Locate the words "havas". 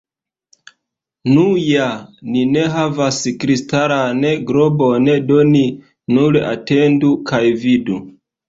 2.77-3.19